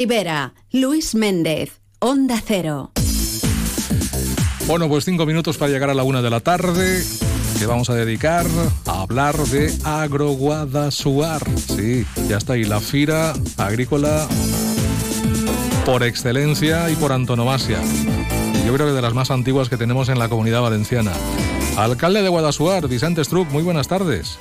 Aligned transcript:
Ibera, 0.00 0.54
Luis 0.72 1.14
Méndez, 1.14 1.82
Onda 1.98 2.40
Cero. 2.42 2.90
Bueno, 4.66 4.88
pues 4.88 5.04
cinco 5.04 5.26
minutos 5.26 5.58
para 5.58 5.70
llegar 5.70 5.90
a 5.90 5.94
la 5.94 6.04
una 6.04 6.22
de 6.22 6.30
la 6.30 6.40
tarde 6.40 7.04
que 7.58 7.66
vamos 7.66 7.90
a 7.90 7.94
dedicar 7.94 8.46
a 8.86 9.02
hablar 9.02 9.36
de 9.36 9.70
Agroguadasuar. 9.84 11.42
Sí, 11.54 12.06
ya 12.30 12.38
está 12.38 12.54
ahí 12.54 12.64
la 12.64 12.80
fira 12.80 13.34
agrícola 13.58 14.26
por 15.84 16.02
excelencia 16.02 16.88
y 16.88 16.94
por 16.94 17.12
antonomasia. 17.12 17.76
Y 18.54 18.66
yo 18.66 18.72
creo 18.72 18.86
que 18.86 18.94
de 18.94 19.02
las 19.02 19.12
más 19.12 19.30
antiguas 19.30 19.68
que 19.68 19.76
tenemos 19.76 20.08
en 20.08 20.18
la 20.18 20.30
comunidad 20.30 20.62
valenciana. 20.62 21.12
Alcalde 21.76 22.22
de 22.22 22.30
Guadasuar, 22.30 22.88
Vicente 22.88 23.22
Struck, 23.22 23.50
muy 23.50 23.62
buenas 23.62 23.86
tardes. 23.86 24.38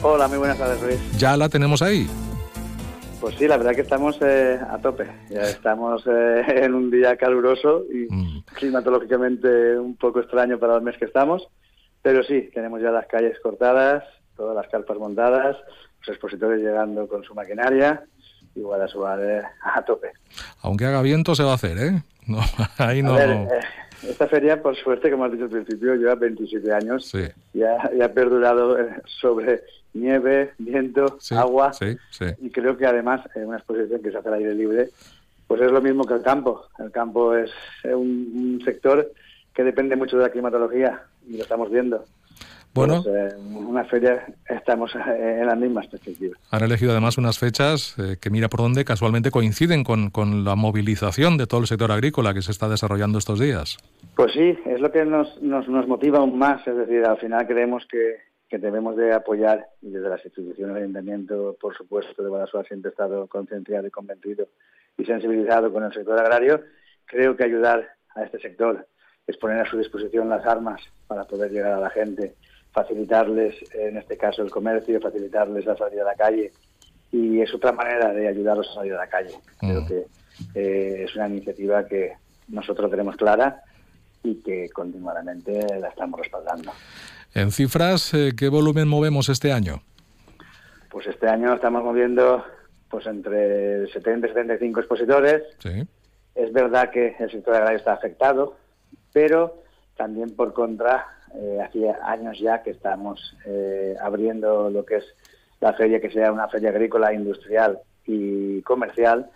Hola, 0.00 0.26
muy 0.26 0.38
buenas 0.38 0.56
tardes, 0.56 0.80
Luis. 0.80 0.98
¿Ya 1.18 1.36
la 1.36 1.50
tenemos 1.50 1.82
ahí? 1.82 2.08
Pues 3.20 3.34
sí, 3.36 3.46
la 3.46 3.58
verdad 3.58 3.74
que 3.74 3.82
estamos 3.82 4.16
eh, 4.22 4.58
a 4.66 4.78
tope. 4.78 5.06
Ya 5.28 5.42
estamos 5.42 6.02
eh, 6.06 6.42
en 6.64 6.74
un 6.74 6.90
día 6.90 7.16
caluroso 7.16 7.84
y 7.92 8.06
mm. 8.10 8.44
climatológicamente 8.54 9.78
un 9.78 9.94
poco 9.96 10.20
extraño 10.20 10.58
para 10.58 10.76
el 10.76 10.82
mes 10.82 10.96
que 10.96 11.04
estamos. 11.04 11.46
Pero 12.00 12.22
sí, 12.24 12.50
tenemos 12.54 12.80
ya 12.80 12.90
las 12.90 13.06
calles 13.06 13.38
cortadas, 13.42 14.04
todas 14.36 14.56
las 14.56 14.68
carpas 14.68 14.96
montadas, 14.96 15.54
los 16.00 16.08
expositores 16.08 16.62
llegando 16.62 17.06
con 17.06 17.22
su 17.22 17.34
maquinaria 17.34 18.02
y 18.54 18.62
Guadasuar 18.62 19.20
eh, 19.22 19.42
a 19.62 19.82
tope. 19.82 20.12
Aunque 20.62 20.86
haga 20.86 21.02
viento 21.02 21.34
se 21.34 21.42
va 21.42 21.52
a 21.52 21.56
hacer, 21.56 21.76
¿eh? 21.78 22.02
No, 22.26 22.38
ahí 22.78 23.02
no... 23.02 23.16
esta 24.08 24.28
feria, 24.28 24.62
por 24.62 24.76
suerte, 24.76 25.10
como 25.10 25.24
has 25.24 25.32
dicho 25.32 25.44
al 25.44 25.50
principio, 25.50 25.94
lleva 25.94 26.14
27 26.14 26.72
años 26.72 27.06
sí. 27.06 27.24
y, 27.52 27.62
ha, 27.62 27.76
ha, 28.04 28.08
perdurado 28.08 28.76
sobre 29.20 29.62
nieve, 29.92 30.52
viento, 30.58 31.18
agua. 31.30 31.72
Y 32.40 32.50
creo 32.50 32.76
que 32.76 32.86
además, 32.86 33.22
en 33.34 33.48
una 33.48 33.58
exposición 33.58 34.02
que 34.02 34.10
se 34.10 34.18
hace 34.18 34.28
al 34.28 34.34
aire 34.34 34.54
libre, 34.54 34.90
pues 35.46 35.60
es 35.62 35.70
lo 35.70 35.80
mismo 35.80 36.04
que 36.04 36.14
el 36.14 36.22
campo. 36.22 36.66
El 36.78 36.90
campo 36.90 37.34
es 37.34 37.50
un, 37.84 38.60
sector 38.64 39.10
que 39.52 39.64
depende 39.64 39.96
mucho 39.96 40.16
de 40.16 40.22
la 40.22 40.30
climatología 40.30 41.02
y 41.28 41.36
lo 41.36 41.42
estamos 41.42 41.70
viendo. 41.70 42.04
Bueno, 42.72 43.02
pues, 43.02 43.34
una 43.36 43.84
feria 43.84 44.24
estamos 44.48 44.92
en 44.94 45.46
las 45.46 45.58
mismas 45.58 45.88
perspectivas. 45.88 46.38
Han 46.50 46.62
elegido 46.62 46.92
además 46.92 47.18
unas 47.18 47.38
fechas 47.38 47.96
eh, 47.98 48.16
que 48.20 48.30
mira 48.30 48.48
por 48.48 48.60
dónde 48.60 48.84
casualmente 48.84 49.30
coinciden 49.30 49.82
con, 49.82 50.10
con, 50.10 50.44
la 50.44 50.54
movilización 50.54 51.36
de 51.36 51.46
todo 51.46 51.60
el 51.60 51.66
sector 51.66 51.90
agrícola 51.90 52.32
que 52.32 52.42
se 52.42 52.52
está 52.52 52.68
desarrollando 52.68 53.18
estos 53.18 53.40
días. 53.40 53.76
Pues 54.14 54.32
sí, 54.32 54.56
es 54.66 54.80
lo 54.80 54.92
que 54.92 55.04
nos, 55.04 55.40
nos, 55.42 55.68
nos 55.68 55.88
motiva 55.88 56.18
aún 56.18 56.38
más. 56.38 56.64
Es 56.66 56.76
decir, 56.76 57.04
al 57.04 57.18
final 57.18 57.46
creemos 57.46 57.86
que, 57.90 58.18
que 58.48 58.58
debemos 58.58 58.96
de 58.96 59.12
apoyar 59.12 59.66
y 59.82 59.90
desde 59.90 60.08
las 60.08 60.24
instituciones 60.24 60.74
del 60.74 60.84
Ayuntamiento, 60.84 61.56
por 61.60 61.76
supuesto, 61.76 62.22
de 62.22 62.28
Guadalajara 62.28 62.64
siempre 62.64 62.90
ha 62.90 62.92
estado 62.92 63.26
concienciado 63.26 63.86
y 63.86 63.90
convencido 63.90 64.46
y 64.96 65.04
sensibilizado 65.04 65.72
con 65.72 65.84
el 65.84 65.92
sector 65.92 66.18
agrario. 66.18 66.62
Creo 67.06 67.36
que 67.36 67.44
ayudar 67.44 67.96
a 68.14 68.22
este 68.22 68.38
sector 68.38 68.86
es 69.26 69.36
poner 69.36 69.60
a 69.60 69.70
su 69.70 69.78
disposición 69.78 70.28
las 70.28 70.44
armas 70.44 70.80
para 71.06 71.24
poder 71.24 71.50
llegar 71.52 71.72
a 71.72 71.80
la 71.80 71.90
gente, 71.90 72.34
facilitarles, 72.72 73.56
en 73.74 73.96
este 73.96 74.16
caso, 74.16 74.42
el 74.42 74.50
comercio, 74.50 75.00
facilitarles 75.00 75.64
la 75.64 75.76
salida 75.76 76.02
a 76.02 76.06
la 76.06 76.14
calle 76.14 76.52
y 77.12 77.40
es 77.40 77.52
otra 77.52 77.72
manera 77.72 78.12
de 78.12 78.28
ayudarlos 78.28 78.68
a 78.70 78.74
salir 78.74 78.94
a 78.94 78.98
la 78.98 79.08
calle. 79.08 79.34
Creo 79.58 79.82
mm. 79.82 79.86
que 79.86 80.06
eh, 80.54 81.04
es 81.04 81.16
una 81.16 81.28
iniciativa 81.28 81.84
que 81.86 82.12
nosotros 82.48 82.90
tenemos 82.90 83.16
clara 83.16 83.62
y 84.22 84.36
que 84.36 84.68
continuamente 84.70 85.66
la 85.78 85.88
estamos 85.88 86.20
respaldando. 86.20 86.72
En 87.34 87.52
cifras, 87.52 88.12
eh, 88.14 88.32
¿qué 88.36 88.48
volumen 88.48 88.88
movemos 88.88 89.28
este 89.28 89.52
año? 89.52 89.82
Pues 90.90 91.06
este 91.06 91.28
año 91.28 91.54
estamos 91.54 91.84
moviendo 91.84 92.44
pues 92.88 93.06
entre 93.06 93.86
70 93.92 94.26
y 94.26 94.30
75 94.30 94.80
expositores. 94.80 95.42
Sí. 95.58 95.86
Es 96.34 96.52
verdad 96.52 96.90
que 96.90 97.14
el 97.18 97.30
sector 97.30 97.54
agrario 97.54 97.78
está 97.78 97.92
afectado, 97.92 98.56
pero 99.12 99.62
también 99.96 100.34
por 100.34 100.52
contra, 100.52 101.06
eh, 101.34 101.58
hacía 101.64 101.98
años 102.04 102.38
ya 102.38 102.62
que 102.62 102.70
estamos 102.70 103.36
eh, 103.46 103.94
abriendo 104.00 104.70
lo 104.70 104.84
que 104.84 104.96
es 104.96 105.04
la 105.60 105.72
feria, 105.74 106.00
que 106.00 106.10
sea 106.10 106.32
una 106.32 106.48
feria 106.48 106.70
agrícola, 106.70 107.12
industrial 107.12 107.78
y 108.06 108.62
comercial, 108.62 109.30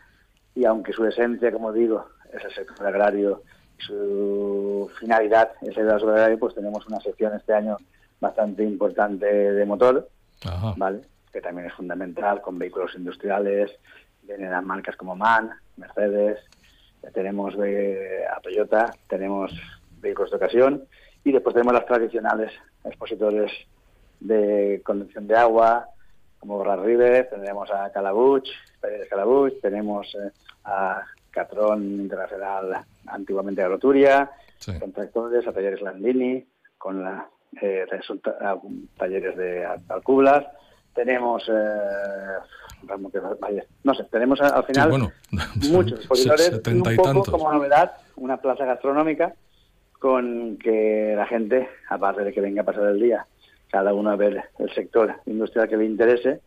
y 0.55 0.65
aunque 0.65 0.93
su 0.93 1.05
esencia, 1.05 1.53
como 1.53 1.73
digo, 1.73 2.07
es 2.33 2.45
el 2.45 2.55
sector 2.55 2.87
agrario 2.87 3.43
su 3.79 4.91
finalidad 4.99 5.53
es 5.63 5.77
el 5.77 5.91
agrario, 5.91 6.39
pues 6.39 6.55
tenemos 6.55 6.87
una 6.87 7.01
sección 7.01 7.35
este 7.35 7.55
año 7.55 7.77
bastante 8.21 8.63
importante 8.65 9.27
de 9.27 9.67
motor, 9.67 10.09
¿vale? 10.77 11.01
que 11.33 11.41
también 11.41 11.67
es 11.67 11.75
fundamental, 11.75 12.41
con 12.41 12.59
vehículos 12.59 12.95
industriales, 12.97 13.73
vienen 14.23 14.51
las 14.51 14.65
marcas 14.65 14.97
como 14.97 15.17
MAN, 15.17 15.51
Mercedes, 15.77 16.39
tenemos 17.13 17.55
a 17.55 18.41
Toyota, 18.41 18.95
tenemos 19.09 19.53
vehículos 20.01 20.31
de 20.31 20.37
ocasión 20.37 20.85
y 21.25 21.33
después 21.33 21.55
tenemos 21.55 21.73
las 21.73 21.87
tradicionales 21.87 22.53
expositores 22.85 23.51
de 24.21 24.83
conducción 24.85 25.27
de 25.27 25.37
agua, 25.37 25.89
como 26.39 26.59
Borra 26.59 26.77
River, 26.77 27.29
tendremos 27.31 27.71
a 27.71 27.91
Calabuch, 27.91 28.47
Calabuch, 29.09 29.61
tenemos 29.63 30.15
eh, 30.15 30.31
a 30.65 31.03
Catrón 31.31 31.83
Internacional, 31.83 32.85
antiguamente 33.07 33.63
Agroturia, 33.63 34.31
con 34.79 34.93
tractores, 34.93 35.47
a 35.47 35.53
talleres 35.53 35.81
Landini, 35.81 36.47
con 36.77 37.03
la, 37.03 37.27
eh, 37.61 37.87
talleres 38.97 39.37
de 39.37 39.67
Alcublas. 39.89 40.47
Tenemos, 40.95 41.43
eh, 41.49 42.93
no 43.83 43.95
sé, 43.95 44.05
tenemos 44.05 44.41
al 44.41 44.65
final 44.65 45.13
muchos 45.71 45.99
expositores 45.99 46.61
y 46.67 46.71
un 46.71 46.97
poco 46.97 47.25
como 47.25 47.53
novedad 47.53 47.93
una 48.17 48.37
plaza 48.37 48.65
gastronómica 48.65 49.35
con 50.05 50.59
que 50.59 51.15
la 51.17 51.25
gente, 51.25 51.67
aparte 51.89 52.25
de 52.25 52.33
que 52.35 52.43
venga 52.43 52.61
a 52.61 52.65
pasar 52.67 52.89
el 52.89 53.01
día, 53.01 53.27
cada 53.71 53.95
uno 53.95 54.11
a 54.11 54.17
ver 54.17 54.51
el 54.59 54.71
sector 54.75 55.15
industrial 55.25 55.67
que 55.67 55.79
le 55.79 55.87
interese, 55.87 56.43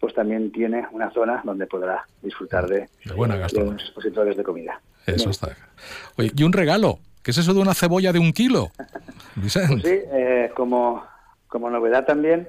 pues 0.00 0.14
también 0.14 0.50
tiene 0.50 0.86
una 0.90 1.10
zona 1.10 1.42
donde 1.44 1.66
podrá 1.66 2.06
disfrutar 2.22 2.66
de, 2.66 2.88
de, 3.04 3.74
expositores 3.74 4.38
de 4.38 4.42
comida. 4.42 4.80
Eso 5.04 5.28
está. 5.28 5.54
Oye, 6.16 6.32
y 6.34 6.44
un 6.44 6.54
regalo. 6.54 6.98
¿Qué 7.22 7.32
es 7.32 7.36
eso 7.36 7.52
de 7.52 7.60
una 7.60 7.74
cebolla 7.74 8.10
de 8.10 8.20
un 8.20 8.32
kilo? 8.32 8.70
Pues 9.34 9.52
sí, 9.52 9.60
eh, 9.90 10.50
como, 10.56 11.04
como 11.46 11.68
novedad 11.68 12.06
también, 12.06 12.48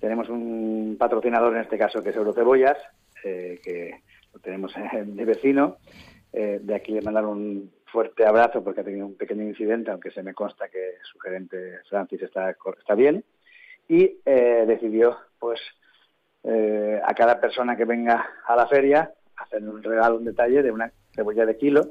tenemos 0.00 0.30
un 0.30 0.96
patrocinador 0.98 1.54
en 1.56 1.60
este 1.60 1.76
caso 1.76 2.02
que 2.02 2.08
es 2.08 2.16
Eurocebollas, 2.16 2.78
eh, 3.22 3.60
que 3.62 4.00
lo 4.32 4.40
tenemos 4.40 4.72
de 4.74 5.24
vecino. 5.26 5.76
Eh, 6.32 6.60
de 6.62 6.74
aquí 6.74 6.92
le 6.92 7.02
mandar 7.02 7.26
un 7.26 7.72
fuerte 7.92 8.26
abrazo 8.26 8.62
porque 8.62 8.80
ha 8.80 8.84
tenido 8.84 9.06
un 9.06 9.16
pequeño 9.16 9.42
incidente, 9.42 9.90
aunque 9.90 10.10
se 10.10 10.22
me 10.22 10.34
consta 10.34 10.68
que 10.68 10.94
su 11.02 11.18
gerente 11.18 11.80
Francis 11.88 12.22
está, 12.22 12.50
está 12.50 12.94
bien. 12.94 13.24
Y 13.88 14.18
decidió, 14.24 15.16
pues, 15.38 15.60
eh, 16.42 17.00
a 17.04 17.14
cada 17.14 17.38
persona 17.38 17.76
que 17.76 17.84
venga 17.84 18.26
a 18.46 18.56
la 18.56 18.66
feria 18.66 19.12
hacer 19.36 19.62
un 19.62 19.82
regalo, 19.82 20.16
un 20.16 20.24
detalle 20.24 20.62
de 20.62 20.70
una 20.70 20.90
cebolla 21.14 21.44
de 21.44 21.56
kilo 21.56 21.90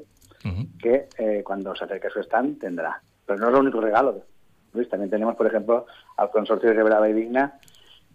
que 0.80 1.08
eh, 1.18 1.42
cuando 1.44 1.76
se 1.76 1.84
acerque 1.84 2.06
a 2.06 2.10
su 2.10 2.20
stand 2.20 2.58
tendrá. 2.58 3.00
Pero 3.26 3.38
no 3.38 3.48
es 3.48 3.52
lo 3.52 3.60
único 3.60 3.80
regalo, 3.80 4.24
Luis. 4.72 4.88
También 4.88 5.10
tenemos, 5.10 5.36
por 5.36 5.46
ejemplo, 5.46 5.86
al 6.16 6.30
consorcio 6.30 6.70
de 6.70 6.76
Rivera 6.76 7.08
y 7.08 7.12
Digna 7.12 7.58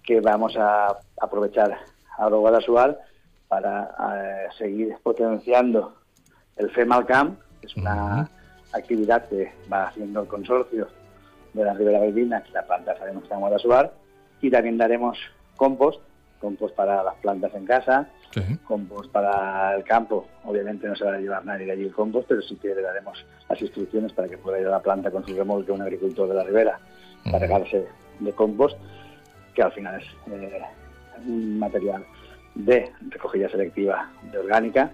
que 0.03 0.19
vamos 0.21 0.55
a 0.57 0.97
aprovechar 1.21 1.77
a 2.17 2.27
Guadasual 2.27 2.97
para 3.47 3.95
eh, 4.15 4.47
seguir 4.57 4.95
potenciando 5.03 5.95
el 6.57 6.71
FEMALCAM, 6.71 7.37
es 7.65 7.75
una 7.75 8.29
actividad 8.73 9.27
que 9.27 9.51
va 9.71 9.87
haciendo 9.87 10.21
el 10.21 10.27
consorcio 10.27 10.87
de 11.53 11.63
la 11.63 11.73
Ribera 11.73 12.01
Digna, 12.01 12.43
que 12.43 12.51
la 12.51 12.65
planta 12.65 12.97
sabemos 12.97 13.21
que 13.21 13.25
está 13.25 13.35
en 13.35 13.41
Guadasual, 13.41 13.91
y 14.41 14.49
también 14.49 14.77
daremos 14.77 15.17
compost 15.55 16.01
compost 16.45 16.75
para 16.75 17.03
las 17.03 17.15
plantas 17.15 17.53
en 17.55 17.65
casa, 17.65 18.07
compost 18.65 19.11
para 19.11 19.75
el 19.75 19.83
campo. 19.83 20.27
Obviamente 20.43 20.87
no 20.87 20.95
se 20.95 21.03
va 21.03 21.15
a 21.15 21.17
llevar 21.17 21.45
nadie 21.45 21.65
de 21.65 21.71
allí 21.71 21.83
el 21.83 21.93
compost, 21.93 22.27
pero 22.27 22.41
sí 22.41 22.55
que 22.57 22.75
le 22.75 22.81
daremos 22.81 23.25
las 23.49 23.61
instrucciones 23.61 24.13
para 24.13 24.27
que 24.27 24.37
pueda 24.37 24.59
ir 24.59 24.67
a 24.67 24.71
la 24.71 24.81
planta 24.81 25.09
con 25.09 25.25
su 25.25 25.35
remolque 25.35 25.71
un 25.71 25.81
agricultor 25.81 26.27
de 26.27 26.35
la 26.35 26.43
ribera 26.43 26.79
para 27.23 27.39
cargarse 27.39 27.87
de 28.19 28.31
compost, 28.33 28.77
que 29.55 29.63
al 29.63 29.71
final 29.71 29.99
es 29.99 30.07
eh, 30.31 30.61
un 31.25 31.57
material 31.57 32.05
de 32.53 32.91
recogida 33.09 33.49
selectiva 33.49 34.09
de 34.31 34.37
orgánica 34.37 34.91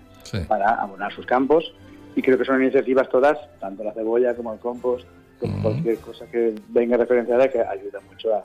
para 0.47 0.75
abonar 0.75 1.11
sus 1.13 1.25
campos. 1.25 1.73
Y 2.15 2.21
creo 2.21 2.37
que 2.37 2.45
son 2.45 2.61
iniciativas 2.61 3.09
todas, 3.09 3.37
tanto 3.59 3.83
la 3.83 3.93
cebolla 3.93 4.35
como 4.35 4.53
el 4.53 4.59
compost, 4.59 5.05
como 5.39 5.61
cualquier 5.61 5.97
cosa 5.97 6.25
que 6.27 6.53
venga 6.69 6.97
referenciada, 6.97 7.49
que 7.49 7.59
ayuda 7.59 7.99
mucho 8.09 8.29
a, 8.35 8.43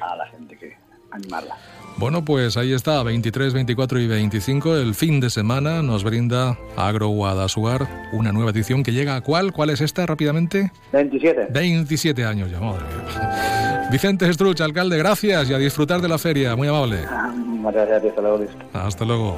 a 0.00 0.16
la 0.16 0.26
gente 0.26 0.56
que 0.56 0.74
animarla. 1.10 1.56
Bueno, 1.98 2.24
pues 2.24 2.56
ahí 2.56 2.72
está, 2.72 3.02
23, 3.02 3.52
24 3.52 4.00
y 4.00 4.06
25, 4.06 4.76
el 4.76 4.94
fin 4.94 5.20
de 5.20 5.28
semana 5.28 5.82
nos 5.82 6.04
brinda 6.04 6.58
Agro 6.76 7.08
Guadasuar 7.08 7.86
una 8.12 8.32
nueva 8.32 8.50
edición 8.50 8.82
que 8.82 8.92
llega 8.92 9.16
a 9.16 9.20
cuál, 9.20 9.52
¿cuál 9.52 9.70
es 9.70 9.80
esta 9.80 10.06
rápidamente? 10.06 10.72
27. 10.92 11.48
27 11.50 12.24
años 12.24 12.50
ya, 12.50 12.60
madre 12.60 12.84
mía. 12.86 13.88
Vicente 13.90 14.32
Struch, 14.32 14.60
alcalde, 14.62 14.96
gracias 14.96 15.50
y 15.50 15.54
a 15.54 15.58
disfrutar 15.58 16.00
de 16.00 16.08
la 16.08 16.16
feria, 16.16 16.56
muy 16.56 16.68
amable. 16.68 17.00
Muchas 17.36 17.86
gracias, 17.86 18.10
hasta 18.10 18.22
luego. 18.22 18.46
Hasta 18.72 19.04
luego. 19.04 19.36